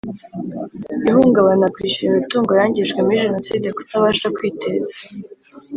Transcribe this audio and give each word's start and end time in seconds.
Ihungabana 1.09 1.71
kwishyurwa 1.75 2.09
imitungo 2.13 2.51
yangijwe 2.59 2.99
muri 3.05 3.21
Jenoside 3.25 3.67
kutabasha 3.77 4.27
kwiteza 4.35 4.95